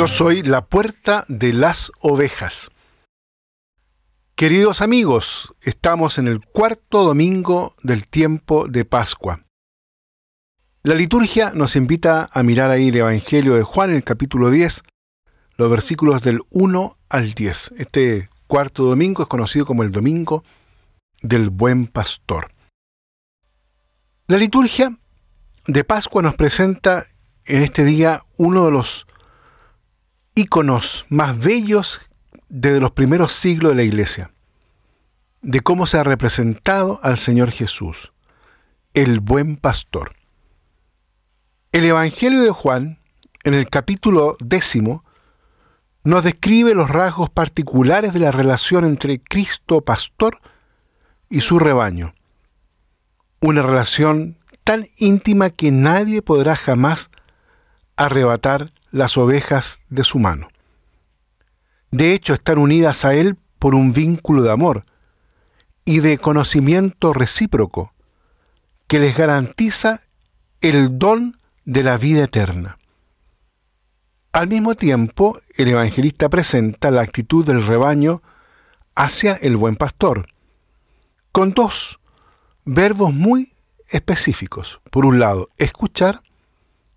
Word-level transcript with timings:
Yo 0.00 0.06
soy 0.06 0.42
la 0.42 0.64
puerta 0.64 1.26
de 1.28 1.52
las 1.52 1.92
ovejas. 2.00 2.70
Queridos 4.34 4.80
amigos, 4.80 5.54
estamos 5.60 6.16
en 6.16 6.26
el 6.26 6.40
cuarto 6.40 7.04
domingo 7.04 7.74
del 7.82 8.08
tiempo 8.08 8.66
de 8.66 8.86
Pascua. 8.86 9.44
La 10.82 10.94
liturgia 10.94 11.50
nos 11.50 11.76
invita 11.76 12.30
a 12.32 12.42
mirar 12.42 12.70
ahí 12.70 12.88
el 12.88 12.96
Evangelio 12.96 13.56
de 13.56 13.62
Juan, 13.62 13.90
el 13.90 14.02
capítulo 14.02 14.48
10, 14.48 14.84
los 15.58 15.70
versículos 15.70 16.22
del 16.22 16.40
1 16.48 16.96
al 17.10 17.34
10. 17.34 17.72
Este 17.76 18.30
cuarto 18.46 18.84
domingo 18.84 19.24
es 19.24 19.28
conocido 19.28 19.66
como 19.66 19.82
el 19.82 19.92
Domingo 19.92 20.44
del 21.20 21.50
Buen 21.50 21.86
Pastor. 21.86 22.54
La 24.28 24.38
liturgia 24.38 24.96
de 25.66 25.84
Pascua 25.84 26.22
nos 26.22 26.36
presenta 26.36 27.06
en 27.44 27.62
este 27.62 27.84
día 27.84 28.24
uno 28.38 28.64
de 28.64 28.70
los 28.70 29.06
íconos 30.34 31.06
más 31.08 31.38
bellos 31.38 32.00
desde 32.48 32.80
los 32.80 32.92
primeros 32.92 33.32
siglos 33.32 33.70
de 33.70 33.76
la 33.76 33.82
Iglesia, 33.82 34.32
de 35.42 35.60
cómo 35.60 35.86
se 35.86 35.98
ha 35.98 36.02
representado 36.02 37.00
al 37.02 37.18
Señor 37.18 37.50
Jesús, 37.50 38.12
el 38.94 39.20
buen 39.20 39.56
pastor. 39.56 40.16
El 41.72 41.84
Evangelio 41.84 42.42
de 42.42 42.50
Juan, 42.50 42.98
en 43.44 43.54
el 43.54 43.68
capítulo 43.68 44.36
décimo, 44.40 45.04
nos 46.02 46.24
describe 46.24 46.74
los 46.74 46.90
rasgos 46.90 47.30
particulares 47.30 48.12
de 48.12 48.20
la 48.20 48.32
relación 48.32 48.84
entre 48.84 49.20
Cristo 49.20 49.82
pastor 49.82 50.38
y 51.28 51.42
su 51.42 51.58
rebaño. 51.58 52.14
Una 53.40 53.62
relación 53.62 54.38
tan 54.64 54.86
íntima 54.98 55.50
que 55.50 55.70
nadie 55.70 56.22
podrá 56.22 56.56
jamás 56.56 57.10
arrebatar 57.96 58.72
las 58.90 59.16
ovejas 59.16 59.80
de 59.88 60.04
su 60.04 60.18
mano. 60.18 60.48
De 61.90 62.14
hecho, 62.14 62.34
están 62.34 62.58
unidas 62.58 63.04
a 63.04 63.14
Él 63.14 63.36
por 63.58 63.74
un 63.74 63.92
vínculo 63.92 64.42
de 64.42 64.50
amor 64.50 64.84
y 65.84 66.00
de 66.00 66.18
conocimiento 66.18 67.12
recíproco 67.12 67.92
que 68.86 68.98
les 68.98 69.16
garantiza 69.16 70.02
el 70.60 70.98
don 70.98 71.38
de 71.64 71.82
la 71.82 71.96
vida 71.96 72.24
eterna. 72.24 72.78
Al 74.32 74.48
mismo 74.48 74.76
tiempo, 74.76 75.40
el 75.56 75.68
evangelista 75.68 76.28
presenta 76.28 76.90
la 76.90 77.02
actitud 77.02 77.44
del 77.44 77.66
rebaño 77.66 78.22
hacia 78.94 79.32
el 79.34 79.56
buen 79.56 79.76
pastor, 79.76 80.26
con 81.32 81.52
dos 81.52 82.00
verbos 82.64 83.12
muy 83.12 83.52
específicos. 83.88 84.80
Por 84.90 85.04
un 85.04 85.18
lado, 85.18 85.48
escuchar 85.56 86.22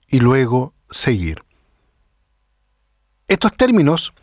y 0.07 0.19
luego 0.19 0.73
seguir. 0.89 1.43
Estos 3.33 3.57
términos 3.57 4.13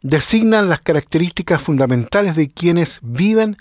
designan 0.00 0.70
las 0.70 0.80
características 0.80 1.60
fundamentales 1.60 2.34
de 2.34 2.48
quienes 2.48 2.98
viven 3.02 3.58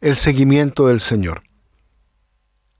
el 0.00 0.16
seguimiento 0.16 0.86
del 0.86 1.00
Señor. 1.00 1.42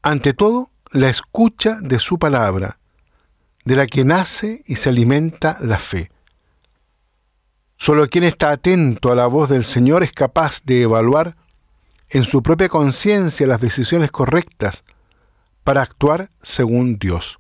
Ante 0.01 0.33
todo, 0.33 0.71
la 0.93 1.11
escucha 1.11 1.77
de 1.83 1.99
su 1.99 2.19
palabra, 2.19 2.79
de 3.67 3.77
la 3.77 3.87
que 3.87 4.03
nace 4.03 4.63
y 4.65 4.77
se 4.77 4.89
alimenta 4.89 5.59
la 5.61 5.79
fe. 5.79 6.11
Solo 7.77 8.07
quien 8.07 8.25
está 8.25 8.51
atento 8.51 9.13
a 9.13 9.15
la 9.15 9.27
voz 9.27 9.51
del 9.51 9.65
Señor 9.65 10.03
es 10.03 10.13
capaz 10.13 10.63
de 10.65 10.81
evaluar 10.81 11.37
en 12.09 12.25
su 12.25 12.43
propia 12.43 12.71
conciencia 12.71 13.47
las 13.47 13.61
decisiones 13.61 14.11
correctas 14.11 14.85
para 15.65 15.83
actuar 15.83 16.31
según 16.41 16.99
Dios. 16.99 17.37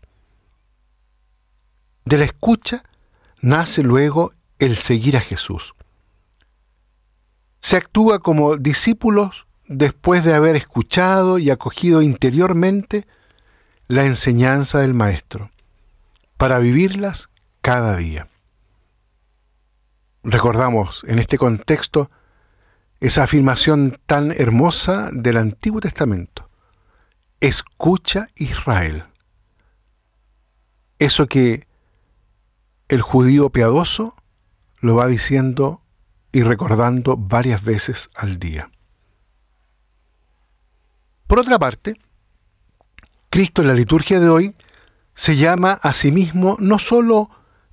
De 2.04 2.18
la 2.18 2.24
escucha 2.24 2.84
nace 3.42 3.82
luego 3.82 4.32
el 4.58 4.76
seguir 4.76 5.16
a 5.18 5.20
Jesús. 5.20 5.74
Se 7.60 7.76
actúa 7.76 8.20
como 8.20 8.56
discípulos 8.56 9.46
después 9.66 10.24
de 10.24 10.34
haber 10.34 10.56
escuchado 10.56 11.38
y 11.38 11.50
acogido 11.50 12.00
interiormente 12.00 13.06
la 13.88 14.06
enseñanza 14.06 14.78
del 14.78 14.94
Maestro, 14.94 15.50
para 16.38 16.58
vivirlas 16.58 17.28
cada 17.60 17.96
día. 17.96 18.28
Recordamos 20.24 21.04
en 21.08 21.18
este 21.18 21.36
contexto 21.36 22.10
esa 23.00 23.24
afirmación 23.24 23.98
tan 24.06 24.30
hermosa 24.30 25.10
del 25.12 25.36
Antiguo 25.36 25.80
Testamento. 25.80 26.48
Escucha 27.40 28.28
Israel. 28.36 29.04
Eso 31.00 31.26
que 31.26 31.66
el 32.92 33.00
judío 33.00 33.48
piadoso 33.48 34.14
lo 34.80 34.96
va 34.96 35.06
diciendo 35.06 35.80
y 36.30 36.42
recordando 36.42 37.16
varias 37.16 37.64
veces 37.64 38.10
al 38.14 38.38
día. 38.38 38.70
Por 41.26 41.38
otra 41.38 41.58
parte, 41.58 41.98
Cristo 43.30 43.62
en 43.62 43.68
la 43.68 43.74
liturgia 43.74 44.20
de 44.20 44.28
hoy 44.28 44.54
se 45.14 45.36
llama 45.36 45.72
a 45.72 45.94
sí 45.94 46.12
mismo 46.12 46.58
no 46.60 46.78
solo 46.78 47.30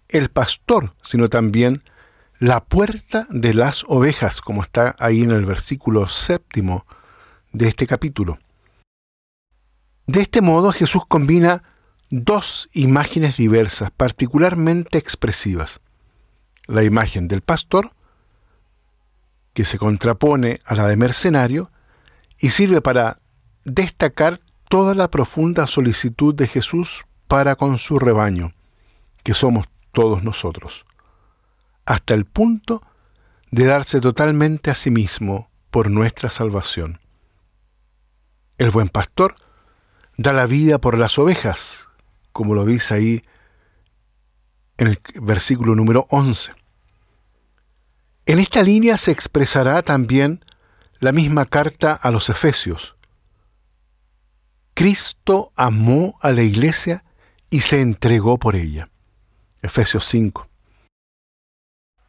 el 0.08 0.29
pastor, 0.29 0.96
sino 1.03 1.28
también 1.28 1.84
la 2.40 2.63
puerta 2.63 3.28
de 3.29 3.53
las 3.53 3.84
ovejas, 3.90 4.40
como 4.40 4.63
está 4.63 4.96
ahí 5.00 5.24
en 5.24 5.31
el 5.31 5.44
versículo 5.44 6.08
séptimo 6.08 6.85
de 7.52 7.68
este 7.68 7.88
capítulo. 7.88 8.40
De 10.08 10.22
este 10.22 10.40
modo 10.40 10.72
Jesús 10.72 11.03
combina 11.06 11.62
dos 12.09 12.70
imágenes 12.74 13.38
diversas, 13.38 13.92
particularmente 13.92 14.97
expresivas. 14.97 15.80
La 16.68 16.84
imagen 16.84 17.28
del 17.28 17.42
pastor, 17.42 17.94
que 19.53 19.66
se 19.66 19.78
contrapone 19.78 20.59
a 20.66 20.75
la 20.75 20.88
de 20.88 20.97
mercenario, 20.97 21.72
y 22.38 22.52
sirve 22.52 22.81
para 22.81 23.20
destacar 23.66 24.40
toda 24.70 24.96
la 24.96 25.09
profunda 25.09 25.68
solicitud 25.68 26.34
de 26.34 26.47
Jesús 26.47 27.06
para 27.28 27.56
con 27.56 27.78
su 27.78 28.00
rebaño, 28.00 28.53
que 29.24 29.34
somos 29.34 29.68
todos 29.91 30.24
nosotros, 30.24 30.86
hasta 31.86 32.14
el 32.14 32.26
punto 32.26 32.81
de 33.52 33.66
darse 33.66 34.00
totalmente 34.00 34.72
a 34.72 34.76
sí 34.76 34.91
mismo 34.91 35.50
por 35.70 35.90
nuestra 35.90 36.30
salvación. 36.30 37.00
El 38.58 38.72
buen 38.72 38.90
pastor 38.90 39.36
da 40.18 40.34
la 40.34 40.46
vida 40.46 40.80
por 40.80 40.97
las 40.97 41.18
ovejas, 41.18 41.78
como 42.31 42.56
lo 42.56 42.66
dice 42.66 42.94
ahí 42.94 43.23
en 44.78 44.88
el 44.88 45.00
versículo 45.22 45.75
número 45.75 46.07
11. 46.09 46.53
En 48.25 48.40
esta 48.40 48.63
línea 48.63 48.97
se 48.97 49.12
expresará 49.12 49.81
también 49.81 50.45
la 51.00 51.12
misma 51.12 51.45
carta 51.45 51.94
a 51.94 52.12
los 52.12 52.29
Efesios. 52.29 52.95
Cristo 54.73 55.51
amó 55.56 56.17
a 56.22 56.31
la 56.31 56.44
iglesia 56.44 57.03
y 57.50 57.62
se 57.62 57.81
entregó 57.81 58.38
por 58.38 58.56
ella. 58.56 58.90
Efesios 59.61 60.06
5. 60.06 60.47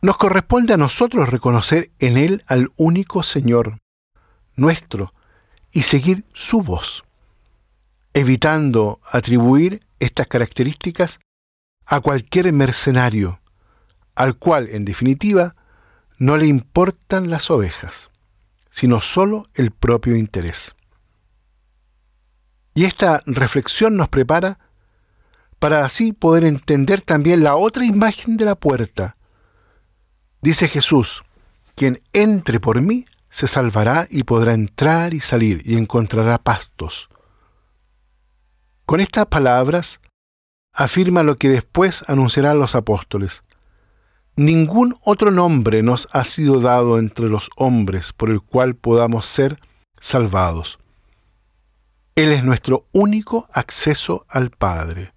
Nos 0.03 0.17
corresponde 0.17 0.75
a 0.75 0.77
nosotros 0.77 1.29
reconocer 1.29 1.91
en 1.99 2.17
Él 2.17 2.45
al 2.47 2.69
único 2.77 3.23
Señor, 3.23 3.79
nuestro, 4.57 5.13
y 5.73 5.83
seguir 5.83 6.25
su 6.33 6.63
voz, 6.63 7.05
evitando 8.15 9.01
atribuir 9.11 9.81
estas 9.99 10.27
características 10.27 11.21
a 11.87 12.01
cualquier 12.01 12.53
mercenario, 12.53 13.41
al 14.15 14.37
cual, 14.37 14.69
en 14.71 14.85
definitiva, 14.85 15.55
no 16.19 16.37
le 16.37 16.47
importan 16.47 17.31
las 17.31 17.51
ovejas, 17.51 18.11
sino 18.71 19.01
sólo 19.01 19.49
el 19.55 19.71
propio 19.71 20.17
interés. 20.17 20.75
Y 22.75 22.85
esta 22.85 23.23
reflexión 23.27 23.97
nos 23.97 24.09
prepara 24.09 24.59
para 25.59 25.85
así 25.85 26.13
poder 26.13 26.45
entender 26.45 27.03
también 27.03 27.45
la 27.45 27.57
otra 27.57 27.85
imagen 27.85 28.37
de 28.37 28.47
la 28.47 28.55
puerta. 28.55 29.17
Dice 30.41 30.69
Jesús, 30.69 31.23
quien 31.75 32.01
entre 32.13 32.61
por 32.61 32.81
mí 32.81 33.05
se 33.29 33.47
salvará 33.47 34.07
y 34.11 34.25
podrá 34.25 34.55
entrar 34.55 35.13
y 35.13 35.21
salir 35.21 35.63
y 35.65 35.77
encontrará 35.77 36.39
pastos. 36.39 37.10
Con 38.91 38.99
estas 38.99 39.27
palabras 39.27 40.01
afirma 40.73 41.23
lo 41.23 41.37
que 41.37 41.49
después 41.49 42.03
anunciarán 42.09 42.59
los 42.59 42.75
apóstoles. 42.75 43.45
Ningún 44.35 44.97
otro 45.05 45.31
nombre 45.31 45.85
nos 45.85 46.09
ha 46.11 46.25
sido 46.25 46.59
dado 46.59 46.99
entre 46.99 47.29
los 47.29 47.51
hombres 47.55 48.13
por 48.13 48.31
el 48.31 48.41
cual 48.41 48.75
podamos 48.75 49.27
ser 49.27 49.61
salvados. 50.01 50.81
Él 52.17 52.33
es 52.33 52.43
nuestro 52.43 52.89
único 52.91 53.49
acceso 53.53 54.27
al 54.29 54.51
Padre. 54.51 55.15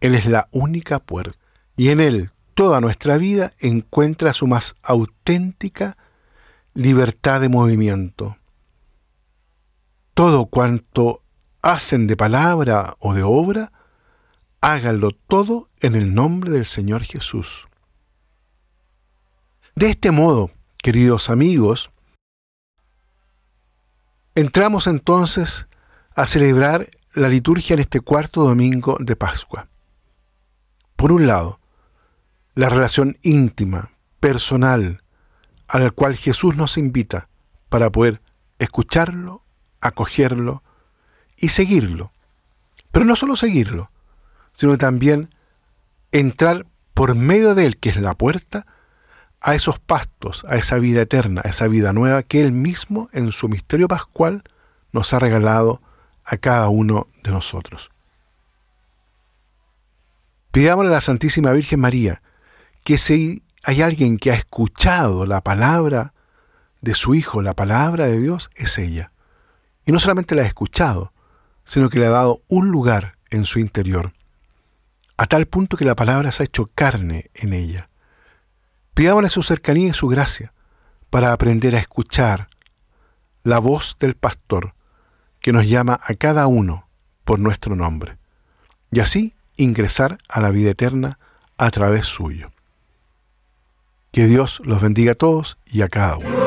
Él 0.00 0.16
es 0.16 0.26
la 0.26 0.48
única 0.50 0.98
puerta. 0.98 1.38
Y 1.76 1.90
en 1.90 2.00
Él 2.00 2.30
toda 2.54 2.80
nuestra 2.80 3.18
vida 3.18 3.52
encuentra 3.60 4.32
su 4.32 4.48
más 4.48 4.74
auténtica 4.82 5.96
libertad 6.74 7.40
de 7.40 7.50
movimiento. 7.50 8.36
Todo 10.12 10.46
cuanto 10.46 11.22
hacen 11.62 12.06
de 12.06 12.16
palabra 12.16 12.96
o 12.98 13.14
de 13.14 13.22
obra, 13.22 13.72
háganlo 14.60 15.10
todo 15.12 15.68
en 15.80 15.94
el 15.94 16.14
nombre 16.14 16.50
del 16.50 16.64
Señor 16.64 17.02
Jesús. 17.04 17.68
De 19.74 19.90
este 19.90 20.10
modo, 20.10 20.50
queridos 20.78 21.30
amigos, 21.30 21.90
entramos 24.34 24.86
entonces 24.86 25.66
a 26.14 26.26
celebrar 26.26 26.90
la 27.12 27.28
liturgia 27.28 27.74
en 27.74 27.80
este 27.80 28.00
cuarto 28.00 28.44
domingo 28.44 28.96
de 29.00 29.16
Pascua. 29.16 29.68
Por 30.96 31.12
un 31.12 31.26
lado, 31.26 31.60
la 32.54 32.68
relación 32.68 33.16
íntima, 33.22 33.92
personal, 34.18 35.02
a 35.66 35.78
la 35.78 35.90
cual 35.90 36.16
Jesús 36.16 36.56
nos 36.56 36.76
invita 36.76 37.28
para 37.68 37.90
poder 37.90 38.20
escucharlo, 38.58 39.44
acogerlo 39.80 40.62
y 41.40 41.48
seguirlo. 41.48 42.12
Pero 42.92 43.04
no 43.04 43.16
solo 43.16 43.34
seguirlo, 43.34 43.90
sino 44.52 44.78
también 44.78 45.34
entrar 46.12 46.66
por 46.94 47.14
medio 47.14 47.54
de 47.54 47.66
él, 47.66 47.78
que 47.78 47.90
es 47.90 47.96
la 47.96 48.14
puerta, 48.14 48.66
a 49.40 49.54
esos 49.54 49.78
pastos, 49.78 50.44
a 50.48 50.56
esa 50.56 50.76
vida 50.76 51.02
eterna, 51.02 51.40
a 51.44 51.48
esa 51.48 51.66
vida 51.66 51.92
nueva 51.92 52.22
que 52.22 52.42
él 52.42 52.52
mismo 52.52 53.08
en 53.12 53.32
su 53.32 53.48
misterio 53.48 53.88
pascual 53.88 54.44
nos 54.92 55.14
ha 55.14 55.18
regalado 55.18 55.80
a 56.24 56.36
cada 56.36 56.68
uno 56.68 57.08
de 57.22 57.30
nosotros. 57.30 57.90
Pidámosle 60.52 60.90
a 60.90 60.94
la 60.94 61.00
Santísima 61.00 61.52
Virgen 61.52 61.80
María 61.80 62.22
que 62.84 62.98
si 62.98 63.42
hay 63.62 63.82
alguien 63.82 64.18
que 64.18 64.32
ha 64.32 64.34
escuchado 64.34 65.24
la 65.24 65.40
palabra 65.40 66.12
de 66.80 66.94
su 66.94 67.14
Hijo, 67.14 67.40
la 67.40 67.54
palabra 67.54 68.06
de 68.06 68.18
Dios, 68.18 68.50
es 68.56 68.78
ella. 68.78 69.12
Y 69.86 69.92
no 69.92 70.00
solamente 70.00 70.34
la 70.34 70.42
ha 70.42 70.46
escuchado, 70.46 71.12
sino 71.70 71.88
que 71.88 72.00
le 72.00 72.06
ha 72.06 72.10
dado 72.10 72.42
un 72.48 72.72
lugar 72.72 73.14
en 73.30 73.44
su 73.44 73.60
interior, 73.60 74.12
a 75.16 75.26
tal 75.26 75.46
punto 75.46 75.76
que 75.76 75.84
la 75.84 75.94
palabra 75.94 76.32
se 76.32 76.42
ha 76.42 76.46
hecho 76.46 76.68
carne 76.74 77.30
en 77.32 77.52
ella. 77.52 77.90
Pidámosle 78.92 79.28
su 79.28 79.44
cercanía 79.44 79.90
y 79.90 79.94
su 79.94 80.08
gracia 80.08 80.52
para 81.10 81.32
aprender 81.32 81.76
a 81.76 81.78
escuchar 81.78 82.48
la 83.44 83.60
voz 83.60 83.96
del 84.00 84.16
pastor 84.16 84.74
que 85.38 85.52
nos 85.52 85.68
llama 85.68 86.00
a 86.02 86.14
cada 86.14 86.48
uno 86.48 86.88
por 87.22 87.38
nuestro 87.38 87.76
nombre, 87.76 88.18
y 88.90 88.98
así 88.98 89.36
ingresar 89.54 90.18
a 90.28 90.40
la 90.40 90.50
vida 90.50 90.72
eterna 90.72 91.20
a 91.56 91.70
través 91.70 92.04
suyo. 92.04 92.50
Que 94.10 94.26
Dios 94.26 94.60
los 94.64 94.82
bendiga 94.82 95.12
a 95.12 95.14
todos 95.14 95.56
y 95.66 95.82
a 95.82 95.88
cada 95.88 96.16
uno. 96.16 96.39